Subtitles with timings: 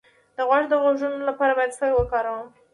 [0.35, 2.47] د غوږ د غږونو لپاره باید څه شی وکاروم؟